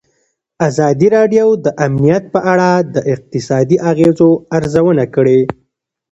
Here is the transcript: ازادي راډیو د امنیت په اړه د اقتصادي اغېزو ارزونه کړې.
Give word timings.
ازادي 0.67 1.07
راډیو 1.15 1.47
د 1.65 1.67
امنیت 1.87 2.23
په 2.33 2.39
اړه 2.51 2.69
د 2.93 2.95
اقتصادي 3.13 3.77
اغېزو 3.91 4.29
ارزونه 4.57 5.03
کړې. 5.15 5.39